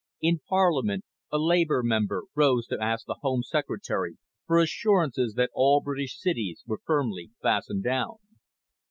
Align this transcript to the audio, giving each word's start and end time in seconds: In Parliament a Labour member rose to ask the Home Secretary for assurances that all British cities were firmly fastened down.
In 0.19 0.39
Parliament 0.49 1.05
a 1.31 1.37
Labour 1.37 1.83
member 1.83 2.23
rose 2.33 2.65
to 2.69 2.81
ask 2.81 3.05
the 3.05 3.17
Home 3.21 3.43
Secretary 3.43 4.17
for 4.47 4.57
assurances 4.57 5.35
that 5.35 5.51
all 5.53 5.79
British 5.79 6.17
cities 6.17 6.63
were 6.65 6.81
firmly 6.83 7.29
fastened 7.39 7.83
down. 7.83 8.15